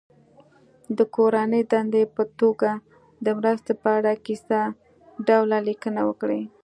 [0.97, 2.71] د کورنۍ دندې په توګه
[3.25, 4.59] د مرستې په اړه کیسه
[5.27, 6.41] ډوله لیکنه وکړي.